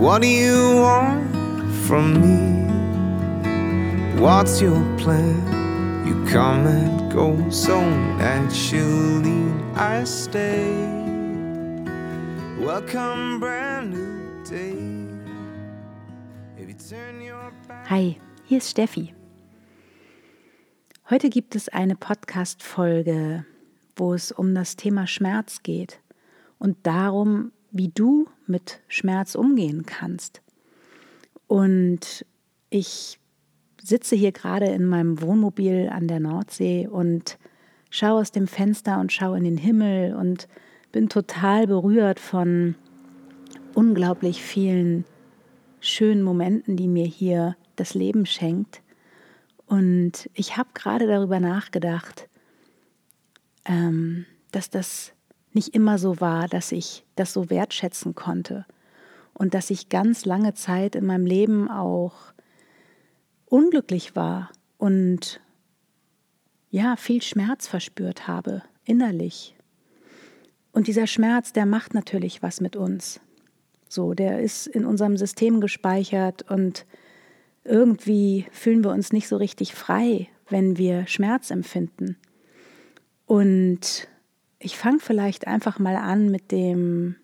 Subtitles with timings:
[0.00, 1.30] What do you want
[1.86, 2.64] from me?
[4.18, 5.36] What's your plan?
[6.06, 7.78] You come and go so
[8.16, 9.44] naturally.
[9.76, 10.72] I stay.
[12.58, 14.72] Welcome, brand new day.
[16.56, 17.86] If you turn your back.
[17.90, 19.12] Hi, hier ist Steffi.
[21.10, 23.44] Heute gibt es eine Podcast-Folge,
[23.96, 26.00] wo es um das Thema Schmerz geht
[26.58, 30.42] und darum, wie du mit Schmerz umgehen kannst.
[31.46, 32.24] Und
[32.68, 33.18] ich
[33.82, 37.38] sitze hier gerade in meinem Wohnmobil an der Nordsee und
[37.90, 40.48] schaue aus dem Fenster und schaue in den Himmel und
[40.92, 42.74] bin total berührt von
[43.74, 45.04] unglaublich vielen
[45.80, 48.82] schönen Momenten, die mir hier das Leben schenkt.
[49.66, 52.28] Und ich habe gerade darüber nachgedacht,
[53.64, 55.12] ähm, dass das
[55.52, 58.66] nicht immer so war, dass ich das so wertschätzen konnte
[59.34, 62.32] und dass ich ganz lange Zeit in meinem Leben auch
[63.46, 65.40] unglücklich war und
[66.70, 69.56] ja, viel Schmerz verspürt habe, innerlich.
[70.72, 73.20] Und dieser Schmerz, der macht natürlich was mit uns.
[73.88, 76.86] So, der ist in unserem System gespeichert und
[77.64, 82.16] irgendwie fühlen wir uns nicht so richtig frei, wenn wir Schmerz empfinden.
[83.26, 84.08] Und
[84.60, 87.16] ich fange vielleicht einfach mal an mit dem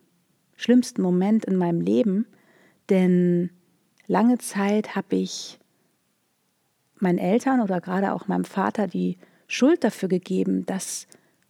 [0.56, 2.26] schlimmsten Moment in meinem Leben,
[2.88, 3.50] denn
[4.06, 5.58] lange Zeit habe ich
[6.98, 11.06] meinen Eltern oder gerade auch meinem Vater die Schuld dafür gegeben, dass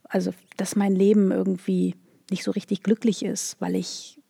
[0.09, 1.95] also dass mein Leben irgendwie
[2.31, 4.21] nicht so richtig glücklich ist, weil ich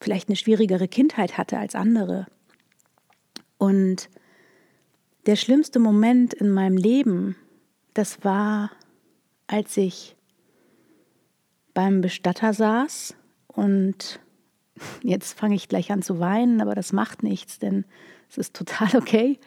[0.00, 2.26] vielleicht eine schwierigere Kindheit hatte als andere.
[3.58, 4.08] Und
[5.26, 7.36] der schlimmste Moment in meinem Leben,
[7.94, 8.70] das war,
[9.46, 10.16] als ich
[11.74, 13.14] beim Bestatter saß
[13.48, 14.20] und
[15.02, 17.84] jetzt fange ich gleich an zu weinen, aber das macht nichts, denn
[18.28, 19.38] es ist total okay.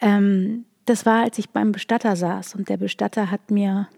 [0.00, 3.88] Ähm, das war, als ich beim Bestatter saß und der Bestatter hat mir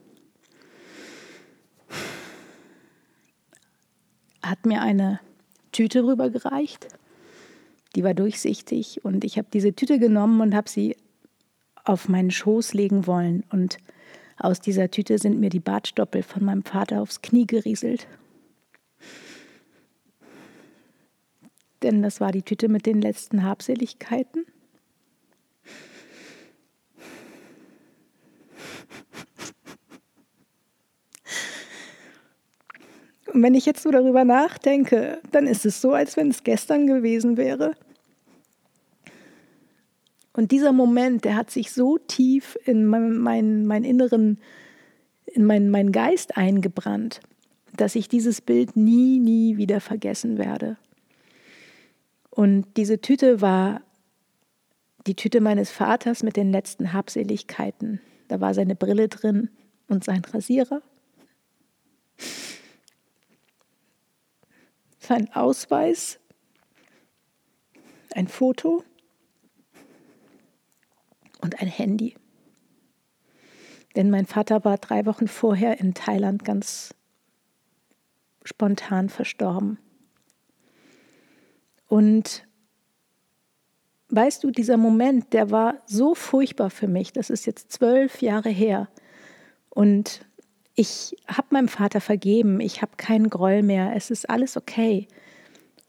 [4.42, 5.20] hat mir eine
[5.70, 6.88] Tüte rübergereicht
[7.94, 10.96] die war durchsichtig und ich habe diese Tüte genommen und habe sie
[11.84, 13.78] auf meinen Schoß legen wollen und
[14.42, 18.06] aus dieser Tüte sind mir die Bartstoppel von meinem Vater aufs Knie gerieselt.
[21.82, 24.44] Denn das war die Tüte mit den letzten Habseligkeiten.
[33.32, 36.86] Und wenn ich jetzt so darüber nachdenke, dann ist es so, als wenn es gestern
[36.86, 37.74] gewesen wäre.
[40.32, 44.38] Und dieser Moment, der hat sich so tief in meinen mein, mein inneren,
[45.26, 47.20] in meinen mein Geist eingebrannt,
[47.76, 50.78] dass ich dieses Bild nie, nie wieder vergessen werde.
[52.30, 53.82] Und diese Tüte war
[55.06, 58.00] die Tüte meines Vaters mit den letzten Habseligkeiten.
[58.28, 59.50] Da war seine Brille drin
[59.88, 60.80] und sein Rasierer.
[64.98, 66.20] Sein Ausweis,
[68.14, 68.84] ein Foto
[71.42, 72.14] und ein Handy.
[73.94, 76.94] Denn mein Vater war drei Wochen vorher in Thailand ganz
[78.42, 79.78] spontan verstorben.
[81.88, 82.46] Und
[84.08, 87.12] weißt du, dieser Moment, der war so furchtbar für mich.
[87.12, 88.88] Das ist jetzt zwölf Jahre her.
[89.68, 90.24] Und
[90.74, 92.60] ich habe meinem Vater vergeben.
[92.60, 93.94] Ich habe keinen Groll mehr.
[93.94, 95.06] Es ist alles okay.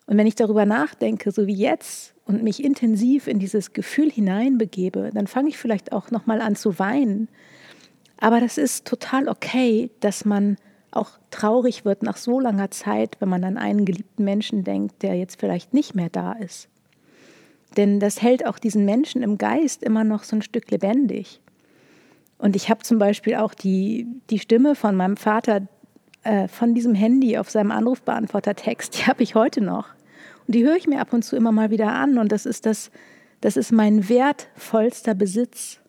[0.05, 5.09] Und wenn ich darüber nachdenke, so wie jetzt, und mich intensiv in dieses Gefühl hineinbegebe,
[5.13, 7.27] dann fange ich vielleicht auch noch mal an zu weinen.
[8.17, 10.57] Aber das ist total okay, dass man
[10.91, 15.15] auch traurig wird nach so langer Zeit, wenn man an einen geliebten Menschen denkt, der
[15.15, 16.69] jetzt vielleicht nicht mehr da ist.
[17.75, 21.41] Denn das hält auch diesen Menschen im Geist immer noch so ein Stück lebendig.
[22.37, 25.67] Und ich habe zum Beispiel auch die, die Stimme von meinem Vater
[26.23, 29.87] äh, von diesem Handy auf seinem Anrufbeantworter-Text, die habe ich heute noch.
[30.47, 32.17] Und die höre ich mir ab und zu immer mal wieder an.
[32.17, 32.91] Und das ist das,
[33.41, 35.79] das ist mein wertvollster Besitz.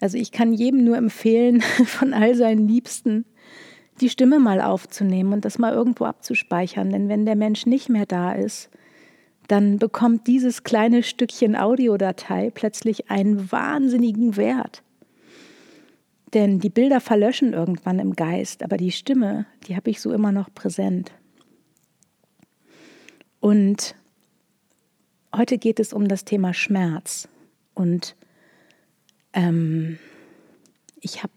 [0.00, 3.24] Also ich kann jedem nur empfehlen, von all seinen Liebsten
[4.00, 6.90] die Stimme mal aufzunehmen und das mal irgendwo abzuspeichern.
[6.90, 8.70] Denn wenn der Mensch nicht mehr da ist,
[9.48, 14.82] dann bekommt dieses kleine Stückchen Audiodatei plötzlich einen wahnsinnigen Wert.
[16.32, 20.32] Denn die Bilder verlöschen irgendwann im Geist, aber die Stimme, die habe ich so immer
[20.32, 21.12] noch präsent.
[23.44, 23.94] Und
[25.36, 27.28] heute geht es um das Thema Schmerz.
[27.74, 28.16] Und
[29.34, 29.98] ähm,
[30.98, 31.34] ich habe,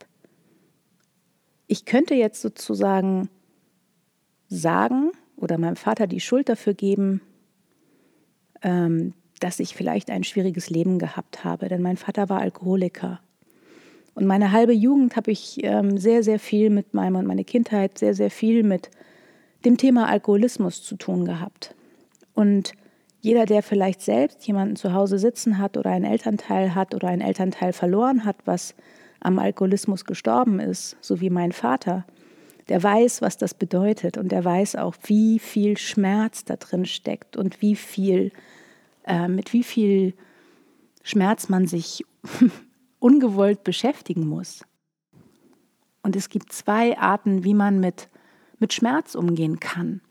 [1.68, 3.28] ich könnte jetzt sozusagen
[4.48, 7.20] sagen oder meinem Vater die Schuld dafür geben,
[8.62, 13.20] ähm, dass ich vielleicht ein schwieriges Leben gehabt habe, denn mein Vater war Alkoholiker.
[14.16, 17.98] Und meine halbe Jugend habe ich ähm, sehr, sehr viel mit meinem und meine Kindheit
[17.98, 18.92] sehr, sehr viel mit
[19.66, 21.76] dem Thema Alkoholismus zu tun gehabt.
[22.38, 22.74] Und
[23.20, 27.24] jeder, der vielleicht selbst jemanden zu Hause sitzen hat oder einen Elternteil hat oder einen
[27.24, 28.76] Elternteil verloren hat, was
[29.20, 32.06] am Alkoholismus gestorben ist, so wie mein Vater,
[32.70, 37.38] der weiß, was das bedeutet und der weiß auch, wie viel Schmerz da drin steckt
[37.38, 38.32] und wie viel,
[39.06, 40.14] äh, mit wie viel
[41.02, 42.06] Schmerz man sich
[43.00, 44.64] ungewollt beschäftigen muss.
[46.04, 48.10] Und es gibt zwei Arten, wie man mit,
[48.60, 50.02] mit Schmerz umgehen kann.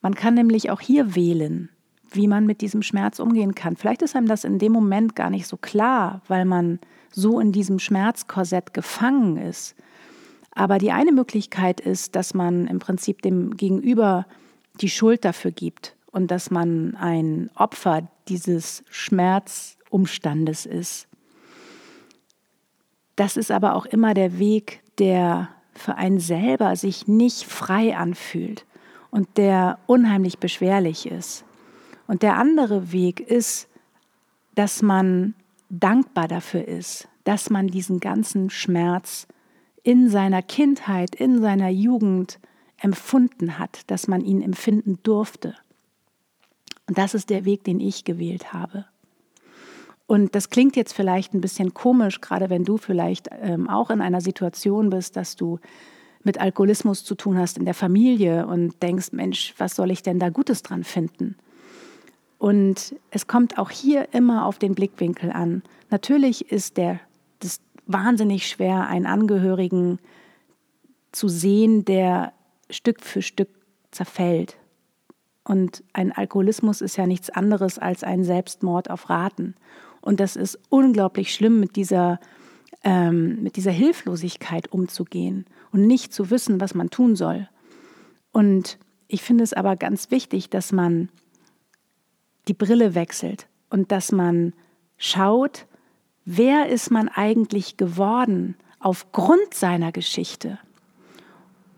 [0.00, 1.70] Man kann nämlich auch hier wählen,
[2.10, 3.76] wie man mit diesem Schmerz umgehen kann.
[3.76, 6.78] Vielleicht ist einem das in dem Moment gar nicht so klar, weil man
[7.10, 9.74] so in diesem Schmerzkorsett gefangen ist.
[10.52, 14.26] Aber die eine Möglichkeit ist, dass man im Prinzip dem Gegenüber
[14.80, 21.08] die Schuld dafür gibt und dass man ein Opfer dieses Schmerzumstandes ist.
[23.16, 28.64] Das ist aber auch immer der Weg, der für einen selber sich nicht frei anfühlt
[29.10, 31.44] und der unheimlich beschwerlich ist.
[32.06, 33.68] Und der andere Weg ist,
[34.54, 35.34] dass man
[35.70, 39.28] dankbar dafür ist, dass man diesen ganzen Schmerz
[39.82, 42.38] in seiner Kindheit, in seiner Jugend
[42.80, 45.54] empfunden hat, dass man ihn empfinden durfte.
[46.86, 48.86] Und das ist der Weg, den ich gewählt habe.
[50.06, 54.00] Und das klingt jetzt vielleicht ein bisschen komisch, gerade wenn du vielleicht ähm, auch in
[54.00, 55.58] einer Situation bist, dass du
[56.28, 60.18] mit Alkoholismus zu tun hast in der Familie und denkst, Mensch, was soll ich denn
[60.18, 61.36] da Gutes dran finden?
[62.36, 65.62] Und es kommt auch hier immer auf den Blickwinkel an.
[65.88, 67.00] Natürlich ist der,
[67.38, 70.00] das wahnsinnig schwer, einen Angehörigen
[71.12, 72.34] zu sehen, der
[72.68, 73.48] Stück für Stück
[73.90, 74.58] zerfällt.
[75.44, 79.54] Und ein Alkoholismus ist ja nichts anderes als ein Selbstmord auf Raten.
[80.02, 82.20] Und das ist unglaublich schlimm, mit dieser,
[82.84, 87.48] ähm, mit dieser Hilflosigkeit umzugehen und nicht zu wissen, was man tun soll.
[88.32, 88.78] Und
[89.08, 91.08] ich finde es aber ganz wichtig, dass man
[92.46, 94.52] die Brille wechselt und dass man
[94.96, 95.66] schaut,
[96.24, 100.58] wer ist man eigentlich geworden aufgrund seiner Geschichte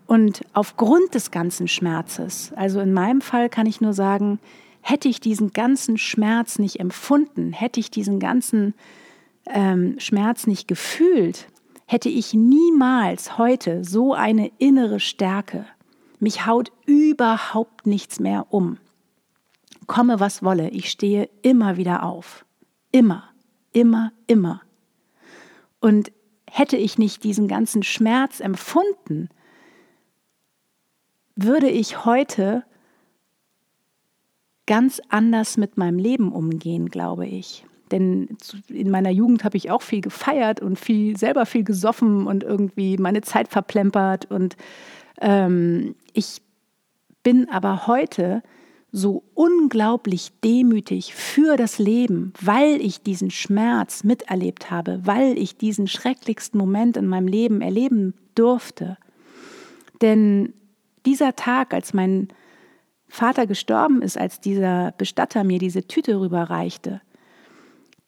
[0.07, 2.51] und aufgrund des ganzen Schmerzes.
[2.55, 4.39] Also in meinem Fall kann ich nur sagen,
[4.81, 8.73] hätte ich diesen ganzen Schmerz nicht empfunden, hätte ich diesen ganzen
[9.47, 11.47] ähm, Schmerz nicht gefühlt,
[11.85, 15.65] hätte ich niemals heute so eine innere Stärke.
[16.19, 18.77] Mich haut überhaupt nichts mehr um.
[19.87, 22.45] Komme, was wolle, ich stehe immer wieder auf.
[22.91, 23.31] Immer
[23.71, 24.61] immer, immer.
[25.79, 26.11] Und
[26.49, 29.29] hätte ich nicht diesen ganzen Schmerz empfunden,
[31.35, 32.63] würde ich heute
[34.67, 37.65] ganz anders mit meinem Leben umgehen, glaube ich.
[37.91, 38.37] Denn
[38.69, 42.97] in meiner Jugend habe ich auch viel gefeiert und viel selber viel gesoffen und irgendwie
[42.97, 44.29] meine Zeit verplempert.
[44.31, 44.55] Und
[45.19, 46.41] ähm, ich
[47.23, 48.41] bin aber heute
[48.91, 55.87] so unglaublich demütig für das Leben, weil ich diesen Schmerz miterlebt habe, weil ich diesen
[55.87, 58.97] schrecklichsten Moment in meinem Leben erleben durfte.
[60.01, 60.53] Denn
[61.05, 62.29] dieser Tag, als mein
[63.07, 67.01] Vater gestorben ist, als dieser Bestatter mir diese Tüte rüberreichte,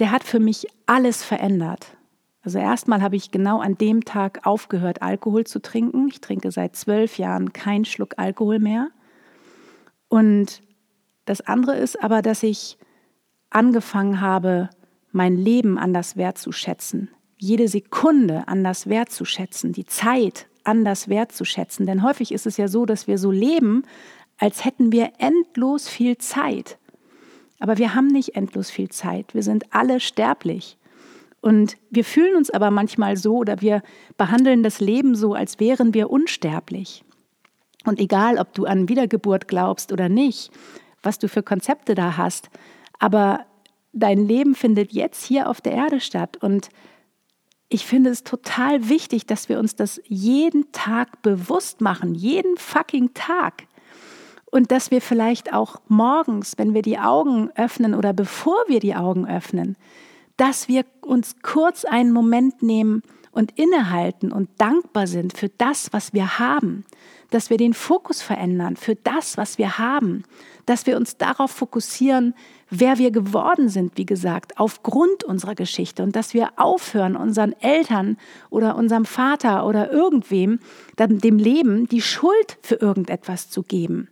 [0.03, 1.95] der hat für mich alles verändert.
[2.41, 6.09] Also erstmal habe ich genau an dem Tag aufgehört, Alkohol zu trinken.
[6.09, 8.89] Ich trinke seit zwölf Jahren keinen Schluck Alkohol mehr.
[10.09, 10.61] Und
[11.23, 12.77] das andere ist aber, dass ich
[13.49, 14.69] angefangen habe,
[15.13, 21.85] mein Leben anders wertzuschätzen, jede Sekunde anders wertzuschätzen, die Zeit anders wertzuschätzen.
[21.85, 23.83] Denn häufig ist es ja so, dass wir so leben,
[24.37, 26.77] als hätten wir endlos viel Zeit.
[27.63, 29.33] Aber wir haben nicht endlos viel Zeit.
[29.33, 30.77] Wir sind alle sterblich.
[31.39, 33.83] Und wir fühlen uns aber manchmal so oder wir
[34.17, 37.05] behandeln das Leben so, als wären wir unsterblich.
[37.85, 40.51] Und egal, ob du an Wiedergeburt glaubst oder nicht,
[41.03, 42.49] was du für Konzepte da hast.
[42.99, 43.45] Aber
[43.93, 46.35] dein Leben findet jetzt hier auf der Erde statt.
[46.35, 46.67] Und
[47.69, 53.13] ich finde es total wichtig, dass wir uns das jeden Tag bewusst machen, jeden fucking
[53.13, 53.67] Tag.
[54.53, 58.93] Und dass wir vielleicht auch morgens, wenn wir die Augen öffnen oder bevor wir die
[58.93, 59.75] Augen öffnen,
[60.37, 66.13] dass wir uns kurz einen Moment nehmen und innehalten und dankbar sind für das, was
[66.13, 66.85] wir haben,
[67.31, 70.23] dass wir den Fokus verändern für das, was wir haben,
[70.67, 72.35] dass wir uns darauf fokussieren,
[72.69, 76.03] wer wir geworden sind, wie gesagt, aufgrund unserer Geschichte.
[76.03, 78.17] Und dass wir aufhören, unseren Eltern
[78.51, 80.59] oder unserem Vater oder irgendwem,
[80.99, 84.09] dem Leben, die Schuld für irgendetwas zu geben.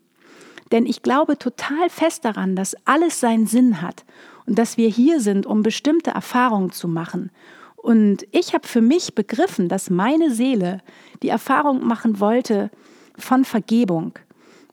[0.71, 4.05] Denn ich glaube total fest daran, dass alles seinen Sinn hat
[4.45, 7.31] und dass wir hier sind, um bestimmte Erfahrungen zu machen.
[7.75, 10.81] Und ich habe für mich begriffen, dass meine Seele
[11.23, 12.69] die Erfahrung machen wollte
[13.17, 14.13] von Vergebung.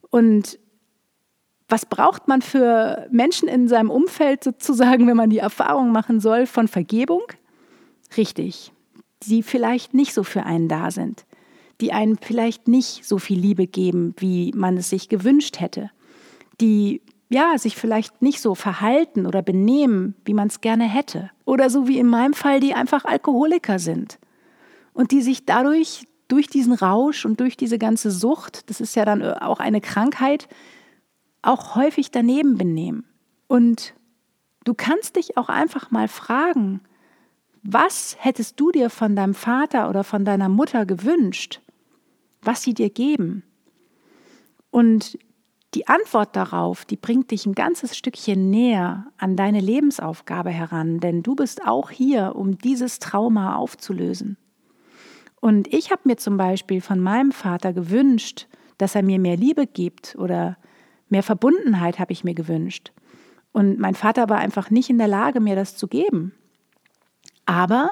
[0.09, 0.59] Und
[1.67, 6.45] was braucht man für Menschen in seinem Umfeld sozusagen, wenn man die Erfahrung machen soll
[6.45, 7.23] von Vergebung?
[8.15, 8.71] Richtig,
[9.23, 11.25] die vielleicht nicht so für einen da sind
[11.81, 15.91] die einem vielleicht nicht so viel Liebe geben, wie man es sich gewünscht hätte,
[16.59, 21.69] die ja sich vielleicht nicht so verhalten oder benehmen, wie man es gerne hätte, oder
[21.69, 24.19] so wie in meinem Fall, die einfach Alkoholiker sind
[24.93, 29.05] und die sich dadurch durch diesen Rausch und durch diese ganze Sucht, das ist ja
[29.05, 30.47] dann auch eine Krankheit,
[31.41, 33.05] auch häufig daneben benehmen.
[33.47, 33.95] Und
[34.63, 36.81] du kannst dich auch einfach mal fragen,
[37.63, 41.61] was hättest du dir von deinem Vater oder von deiner Mutter gewünscht?
[42.41, 43.43] Was sie dir geben.
[44.71, 45.17] Und
[45.75, 51.21] die Antwort darauf, die bringt dich ein ganzes Stückchen näher an deine Lebensaufgabe heran, denn
[51.21, 54.37] du bist auch hier, um dieses Trauma aufzulösen.
[55.39, 59.67] Und ich habe mir zum Beispiel von meinem Vater gewünscht, dass er mir mehr Liebe
[59.67, 60.57] gibt oder
[61.07, 62.91] mehr Verbundenheit habe ich mir gewünscht.
[63.51, 66.33] Und mein Vater war einfach nicht in der Lage, mir das zu geben.
[67.45, 67.91] Aber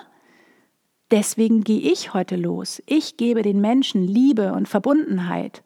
[1.11, 2.81] Deswegen gehe ich heute los.
[2.85, 5.63] Ich gebe den Menschen Liebe und Verbundenheit.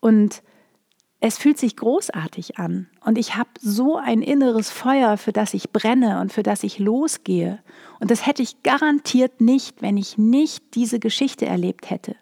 [0.00, 0.42] Und
[1.20, 2.88] es fühlt sich großartig an.
[3.04, 6.78] Und ich habe so ein inneres Feuer, für das ich brenne und für das ich
[6.78, 7.62] losgehe.
[7.98, 12.16] Und das hätte ich garantiert nicht, wenn ich nicht diese Geschichte erlebt hätte.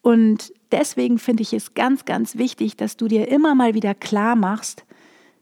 [0.00, 4.34] Und deswegen finde ich es ganz, ganz wichtig, dass du dir immer mal wieder klar
[4.34, 4.84] machst,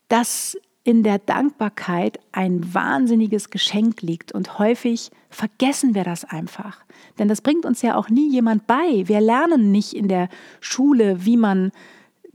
[0.09, 6.79] dass in der Dankbarkeit ein wahnsinniges Geschenk liegt und häufig vergessen wir das einfach.
[7.19, 9.05] Denn das bringt uns ja auch nie jemand bei.
[9.07, 10.29] Wir lernen nicht in der
[10.61, 11.71] Schule, wie man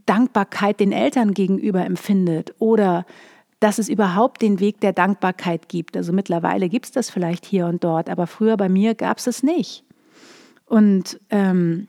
[0.06, 3.04] Dankbarkeit den Eltern gegenüber empfindet oder
[3.58, 5.96] dass es überhaupt den Weg der Dankbarkeit gibt.
[5.96, 9.26] Also mittlerweile gibt es das vielleicht hier und dort, aber früher bei mir gab es
[9.26, 9.84] es nicht.
[10.66, 11.88] Und ähm,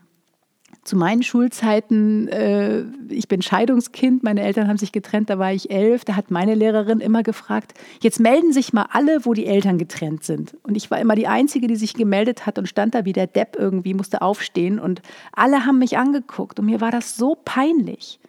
[0.88, 5.70] zu meinen Schulzeiten, äh, ich bin Scheidungskind, meine Eltern haben sich getrennt, da war ich
[5.70, 9.78] elf, da hat meine Lehrerin immer gefragt, jetzt melden sich mal alle, wo die Eltern
[9.78, 10.56] getrennt sind.
[10.64, 13.28] Und ich war immer die Einzige, die sich gemeldet hat und stand da wie der
[13.28, 15.02] Depp irgendwie, musste aufstehen und
[15.34, 18.20] alle haben mich angeguckt und mir war das so peinlich.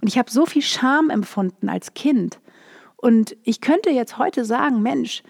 [0.00, 2.40] Und ich habe so viel Scham empfunden als Kind.
[2.96, 5.22] Und ich könnte jetzt heute sagen, Mensch,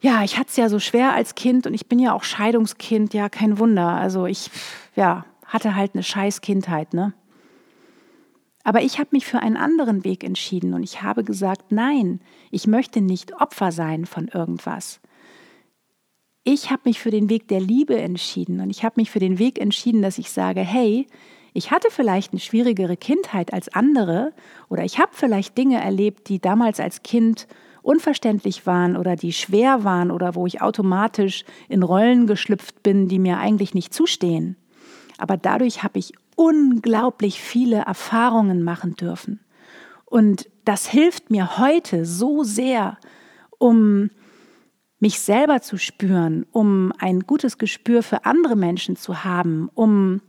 [0.00, 3.14] ja, ich hatte es ja so schwer als Kind und ich bin ja auch Scheidungskind,
[3.14, 3.88] ja, kein Wunder.
[3.88, 4.50] Also ich,
[4.96, 7.12] ja, hatte halt eine scheiß Kindheit, ne?
[8.64, 12.66] Aber ich habe mich für einen anderen Weg entschieden und ich habe gesagt, nein, ich
[12.66, 15.00] möchte nicht Opfer sein von irgendwas.
[16.44, 19.38] Ich habe mich für den Weg der Liebe entschieden und ich habe mich für den
[19.38, 21.06] Weg entschieden, dass ich sage, hey,
[21.54, 24.32] ich hatte vielleicht eine schwierigere Kindheit als andere
[24.70, 27.46] oder ich habe vielleicht Dinge erlebt, die damals als Kind
[27.82, 33.18] unverständlich waren oder die schwer waren oder wo ich automatisch in Rollen geschlüpft bin, die
[33.18, 34.56] mir eigentlich nicht zustehen
[35.22, 39.38] aber dadurch habe ich unglaublich viele Erfahrungen machen dürfen.
[40.04, 42.98] Und das hilft mir heute so sehr,
[43.58, 44.10] um
[44.98, 50.20] mich selber zu spüren, um ein gutes Gespür für andere Menschen zu haben, um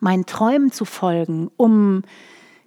[0.00, 2.02] meinen Träumen zu folgen, um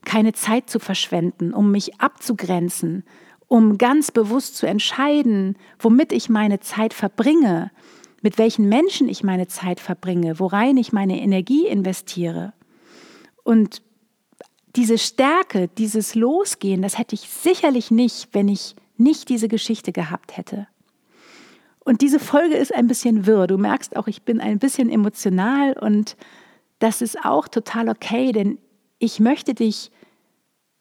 [0.05, 3.03] keine Zeit zu verschwenden, um mich abzugrenzen,
[3.47, 7.71] um ganz bewusst zu entscheiden, womit ich meine Zeit verbringe,
[8.21, 12.53] mit welchen Menschen ich meine Zeit verbringe, worein ich meine Energie investiere.
[13.43, 13.81] Und
[14.75, 20.37] diese Stärke, dieses Losgehen, das hätte ich sicherlich nicht, wenn ich nicht diese Geschichte gehabt
[20.37, 20.67] hätte.
[21.79, 23.47] Und diese Folge ist ein bisschen wirr.
[23.47, 26.17] Du merkst auch, ich bin ein bisschen emotional und
[26.79, 28.57] das ist auch total okay, denn
[28.97, 29.91] ich möchte dich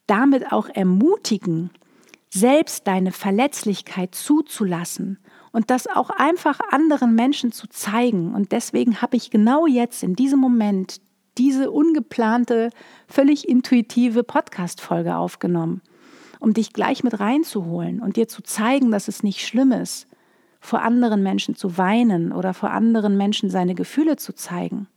[0.07, 1.71] damit auch ermutigen,
[2.31, 5.19] selbst deine Verletzlichkeit zuzulassen
[5.54, 8.34] und das auch einfach anderen Menschen zu zeigen.
[8.34, 11.00] Und deswegen habe ich genau jetzt in diesem Moment
[11.38, 12.70] diese ungeplante,
[13.06, 15.80] völlig intuitive Podcast-Folge aufgenommen,
[16.40, 20.08] um dich gleich mit reinzuholen und dir zu zeigen, dass es nicht schlimm ist,
[20.58, 24.88] vor anderen Menschen zu weinen oder vor anderen Menschen seine Gefühle zu zeigen.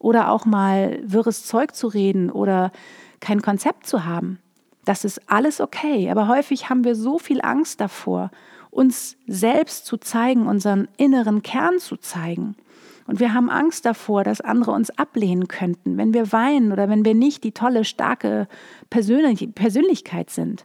[0.00, 2.72] Oder auch mal wirres Zeug zu reden oder
[3.20, 4.40] kein Konzept zu haben.
[4.84, 8.32] Das ist alles okay, aber häufig haben wir so viel Angst davor,
[8.74, 12.56] uns selbst zu zeigen, unseren inneren Kern zu zeigen.
[13.06, 17.04] Und wir haben Angst davor, dass andere uns ablehnen könnten, wenn wir weinen oder wenn
[17.04, 18.48] wir nicht die tolle, starke
[18.90, 20.64] Persönlichkeit sind.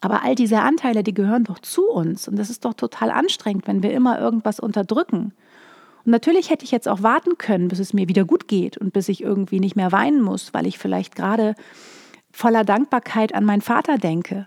[0.00, 2.26] Aber all diese Anteile, die gehören doch zu uns.
[2.28, 5.32] Und das ist doch total anstrengend, wenn wir immer irgendwas unterdrücken.
[6.04, 8.92] Und natürlich hätte ich jetzt auch warten können, bis es mir wieder gut geht und
[8.92, 11.54] bis ich irgendwie nicht mehr weinen muss, weil ich vielleicht gerade
[12.30, 14.46] voller Dankbarkeit an meinen Vater denke,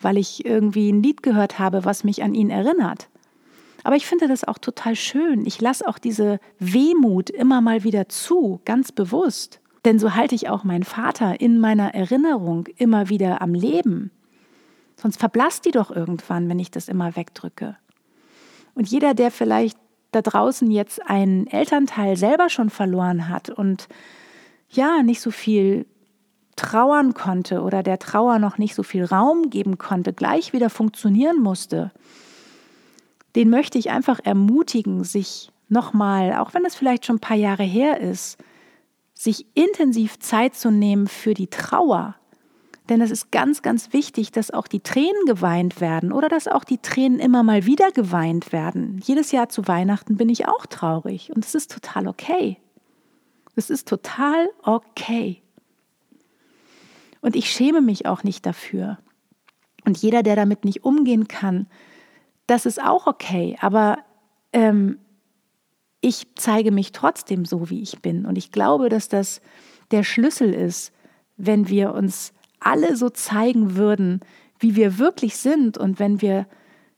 [0.00, 3.08] weil ich irgendwie ein Lied gehört habe, was mich an ihn erinnert.
[3.82, 5.46] Aber ich finde das auch total schön.
[5.46, 9.60] Ich lasse auch diese Wehmut immer mal wieder zu, ganz bewusst.
[9.84, 14.10] Denn so halte ich auch meinen Vater in meiner Erinnerung immer wieder am Leben.
[14.96, 17.76] Sonst verblasst die doch irgendwann, wenn ich das immer wegdrücke.
[18.74, 19.78] Und jeder, der vielleicht
[20.12, 23.88] da draußen jetzt einen Elternteil selber schon verloren hat und
[24.68, 25.86] ja, nicht so viel
[26.56, 31.40] trauern konnte oder der Trauer noch nicht so viel Raum geben konnte, gleich wieder funktionieren
[31.40, 31.92] musste,
[33.36, 37.62] den möchte ich einfach ermutigen, sich nochmal, auch wenn es vielleicht schon ein paar Jahre
[37.62, 38.38] her ist,
[39.14, 42.16] sich intensiv Zeit zu nehmen für die Trauer,
[42.90, 46.64] denn es ist ganz, ganz wichtig, dass auch die Tränen geweint werden oder dass auch
[46.64, 49.00] die Tränen immer mal wieder geweint werden.
[49.04, 52.58] Jedes Jahr zu Weihnachten bin ich auch traurig und es ist total okay.
[53.54, 55.40] Es ist total okay.
[57.20, 58.98] Und ich schäme mich auch nicht dafür.
[59.84, 61.66] Und jeder, der damit nicht umgehen kann,
[62.46, 63.56] das ist auch okay.
[63.60, 63.98] Aber
[64.52, 64.98] ähm,
[66.00, 68.26] ich zeige mich trotzdem so, wie ich bin.
[68.26, 69.40] Und ich glaube, dass das
[69.90, 70.92] der Schlüssel ist,
[71.36, 74.20] wenn wir uns alle so zeigen würden,
[74.58, 76.46] wie wir wirklich sind und wenn wir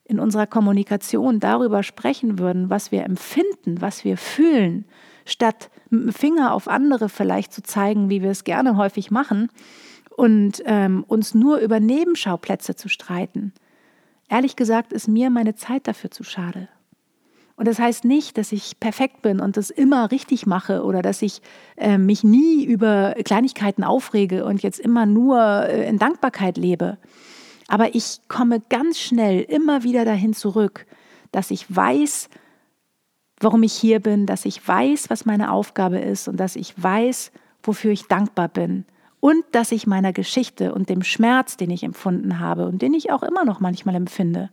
[0.04, 4.84] in unserer Kommunikation darüber sprechen würden, was wir empfinden, was wir fühlen,
[5.24, 9.48] statt mit dem Finger auf andere vielleicht zu zeigen, wie wir es gerne häufig machen
[10.16, 13.52] und ähm, uns nur über Nebenschauplätze zu streiten.
[14.28, 16.68] Ehrlich gesagt ist mir meine Zeit dafür zu schade.
[17.56, 21.22] Und das heißt nicht, dass ich perfekt bin und das immer richtig mache oder dass
[21.22, 21.42] ich
[21.76, 26.98] äh, mich nie über Kleinigkeiten aufrege und jetzt immer nur äh, in Dankbarkeit lebe.
[27.68, 30.86] Aber ich komme ganz schnell immer wieder dahin zurück,
[31.30, 32.28] dass ich weiß,
[33.38, 37.32] warum ich hier bin, dass ich weiß, was meine Aufgabe ist und dass ich weiß,
[37.62, 38.84] wofür ich dankbar bin.
[39.22, 43.12] Und dass ich meiner Geschichte und dem Schmerz, den ich empfunden habe und den ich
[43.12, 44.50] auch immer noch manchmal empfinde,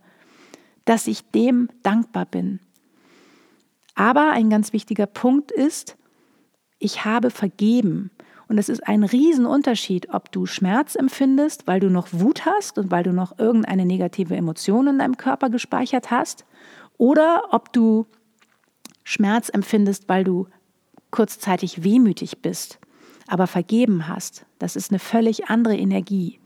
[0.84, 2.60] dass ich dem dankbar bin.
[3.96, 5.96] Aber ein ganz wichtiger Punkt ist,
[6.78, 8.12] ich habe vergeben.
[8.46, 12.92] Und es ist ein Riesenunterschied, ob du Schmerz empfindest, weil du noch Wut hast und
[12.92, 16.44] weil du noch irgendeine negative Emotion in deinem Körper gespeichert hast,
[16.96, 18.06] oder ob du
[19.02, 20.46] Schmerz empfindest, weil du
[21.10, 22.78] kurzzeitig wehmütig bist,
[23.30, 24.44] aber vergeben hast.
[24.58, 26.38] Das ist eine völlig andere Energie.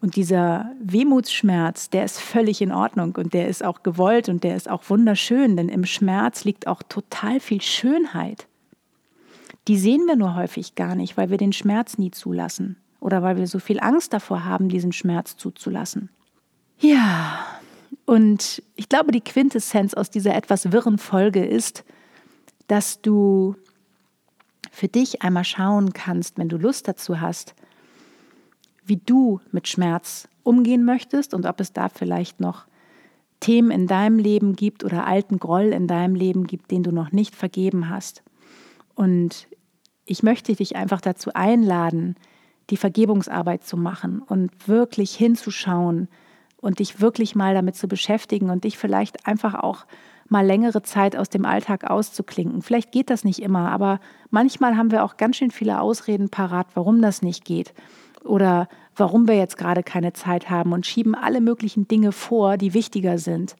[0.00, 4.54] Und dieser Wehmutsschmerz, der ist völlig in Ordnung und der ist auch gewollt und der
[4.54, 8.46] ist auch wunderschön, denn im Schmerz liegt auch total viel Schönheit.
[9.66, 13.36] Die sehen wir nur häufig gar nicht, weil wir den Schmerz nie zulassen oder weil
[13.36, 16.10] wir so viel Angst davor haben, diesen Schmerz zuzulassen.
[16.78, 17.44] Ja,
[18.06, 21.84] und ich glaube, die Quintessenz aus dieser etwas wirren Folge ist,
[22.68, 23.56] dass du
[24.78, 27.56] für dich einmal schauen kannst, wenn du Lust dazu hast,
[28.84, 32.66] wie du mit Schmerz umgehen möchtest und ob es da vielleicht noch
[33.40, 37.10] Themen in deinem Leben gibt oder alten Groll in deinem Leben gibt, den du noch
[37.10, 38.22] nicht vergeben hast.
[38.94, 39.48] Und
[40.04, 42.14] ich möchte dich einfach dazu einladen,
[42.70, 46.06] die Vergebungsarbeit zu machen und wirklich hinzuschauen
[46.56, 49.86] und dich wirklich mal damit zu beschäftigen und dich vielleicht einfach auch
[50.28, 52.62] mal längere Zeit aus dem Alltag auszuklinken.
[52.62, 56.68] Vielleicht geht das nicht immer, aber manchmal haben wir auch ganz schön viele Ausreden parat,
[56.74, 57.72] warum das nicht geht
[58.24, 62.74] oder warum wir jetzt gerade keine Zeit haben und schieben alle möglichen Dinge vor, die
[62.74, 63.56] wichtiger sind.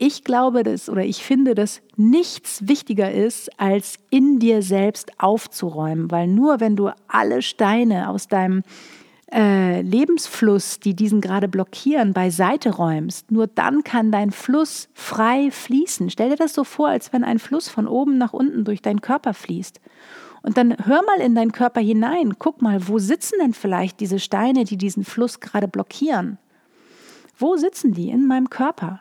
[0.00, 6.10] Ich glaube das oder ich finde, dass nichts wichtiger ist, als in dir selbst aufzuräumen,
[6.10, 8.62] weil nur wenn du alle Steine aus deinem
[9.32, 16.10] äh, Lebensfluss, die diesen gerade blockieren, beiseite räumst, nur dann kann dein Fluss frei fließen.
[16.10, 19.02] Stell dir das so vor, als wenn ein Fluss von oben nach unten durch deinen
[19.02, 19.80] Körper fließt.
[20.42, 24.18] Und dann hör mal in deinen Körper hinein, guck mal, wo sitzen denn vielleicht diese
[24.18, 26.38] Steine, die diesen Fluss gerade blockieren?
[27.36, 29.00] Wo sitzen die in meinem Körper?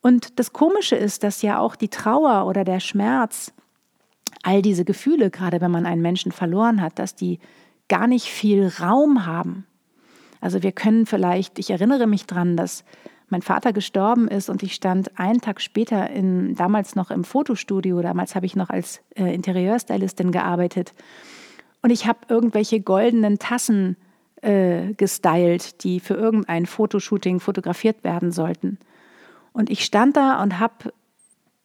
[0.00, 3.52] Und das Komische ist, dass ja auch die Trauer oder der Schmerz,
[4.42, 7.40] all diese Gefühle, gerade wenn man einen Menschen verloren hat, dass die
[7.88, 9.66] gar nicht viel Raum haben.
[10.40, 12.84] Also wir können vielleicht, ich erinnere mich dran, dass
[13.28, 18.02] mein Vater gestorben ist und ich stand einen Tag später in, damals noch im Fotostudio,
[18.02, 20.92] damals habe ich noch als äh, Interieurstylistin gearbeitet
[21.84, 23.96] und ich habe irgendwelche goldenen Tassen
[24.40, 28.78] äh, gestylt, die für irgendein Fotoshooting fotografiert werden sollten.
[29.52, 30.94] Und ich stand da und habe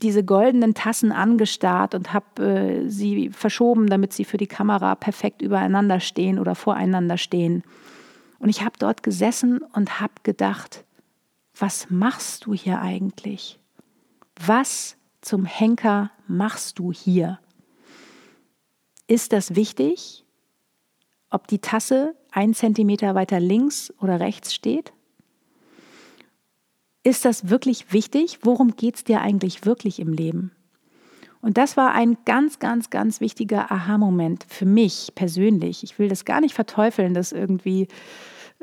[0.01, 5.41] diese goldenen Tassen angestarrt und habe äh, sie verschoben, damit sie für die Kamera perfekt
[5.41, 7.63] übereinander stehen oder voreinander stehen.
[8.39, 10.85] Und ich habe dort gesessen und habe gedacht,
[11.57, 13.59] was machst du hier eigentlich?
[14.45, 17.39] Was zum Henker machst du hier?
[19.07, 20.23] Ist das wichtig,
[21.29, 24.93] ob die Tasse ein Zentimeter weiter links oder rechts steht?
[27.03, 28.39] Ist das wirklich wichtig?
[28.41, 30.51] Worum geht es dir eigentlich wirklich im Leben?
[31.41, 35.83] Und das war ein ganz, ganz, ganz wichtiger Aha-Moment für mich persönlich.
[35.83, 37.87] Ich will das gar nicht verteufeln, dass irgendwie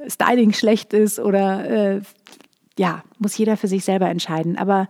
[0.07, 2.03] Styling schlecht ist oder äh,
[2.79, 4.59] ja, muss jeder für sich selber entscheiden.
[4.59, 4.89] Aber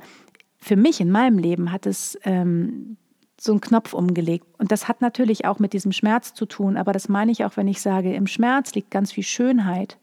[0.59, 2.97] für mich in meinem Leben hat es ähm,
[3.41, 4.47] so einen Knopf umgelegt.
[4.59, 6.77] Und das hat natürlich auch mit diesem Schmerz zu tun.
[6.77, 9.99] Aber das meine ich auch, wenn ich sage, im Schmerz liegt ganz viel Schönheit.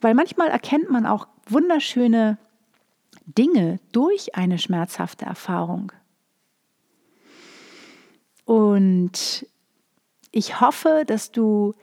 [0.00, 2.38] Weil manchmal erkennt man auch wunderschöne
[3.26, 5.92] Dinge durch eine schmerzhafte Erfahrung.
[8.44, 9.46] Und
[10.30, 11.74] ich hoffe, dass du,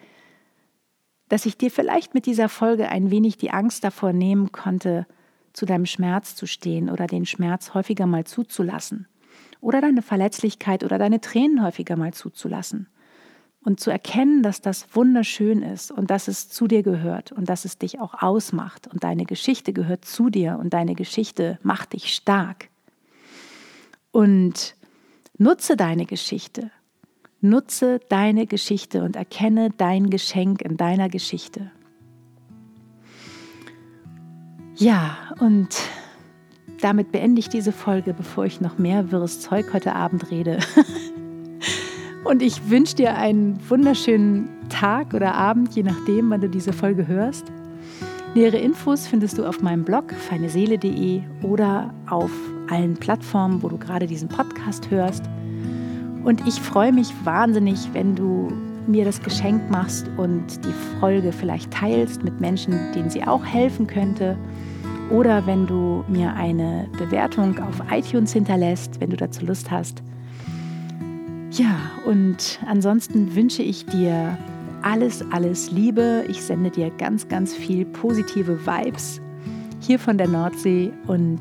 [1.30, 5.08] dass ich dir vielleicht mit dieser Folge ein wenig die Angst davor nehmen konnte,
[5.54, 9.08] zu deinem Schmerz zu stehen oder den Schmerz häufiger mal zuzulassen
[9.62, 12.88] oder deine Verletzlichkeit oder deine Tränen häufiger mal zuzulassen
[13.64, 17.66] und zu erkennen, dass das wunderschön ist und dass es zu dir gehört und dass
[17.66, 22.14] es dich auch ausmacht und deine Geschichte gehört zu dir und deine Geschichte macht dich
[22.14, 22.70] stark.
[24.12, 24.76] Und
[25.38, 26.72] nutze deine Geschichte.
[27.42, 31.72] Nutze deine Geschichte und erkenne dein Geschenk in deiner Geschichte.
[34.76, 35.70] Ja, und
[36.82, 40.60] damit beende ich diese Folge, bevor ich noch mehr wirres Zeug heute Abend rede.
[42.30, 47.08] und ich wünsche dir einen wunderschönen Tag oder Abend, je nachdem, wann du diese Folge
[47.08, 47.46] hörst.
[48.36, 52.30] Nähere Infos findest du auf meinem Blog feineseele.de oder auf
[52.70, 55.24] allen Plattformen, wo du gerade diesen Podcast hörst.
[56.24, 58.52] Und ich freue mich wahnsinnig, wenn du
[58.86, 63.88] mir das Geschenk machst und die Folge vielleicht teilst mit Menschen, denen sie auch helfen
[63.88, 64.38] könnte
[65.10, 70.04] oder wenn du mir eine Bewertung auf iTunes hinterlässt, wenn du dazu Lust hast.
[71.52, 74.38] Ja, und ansonsten wünsche ich dir
[74.82, 76.26] alles, alles Liebe.
[76.30, 79.20] Ich sende dir ganz, ganz viel positive Vibes
[79.82, 81.40] hier von der Nordsee und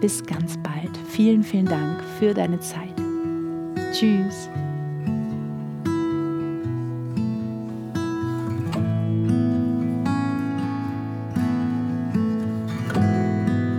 [0.00, 0.90] bis ganz bald.
[1.08, 2.94] Vielen, vielen Dank für deine Zeit.
[3.92, 4.48] Tschüss.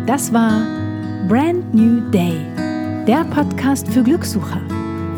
[0.06, 0.62] Das war
[1.28, 2.38] Brand New Day,
[3.08, 4.62] der Podcast für Glückssucher.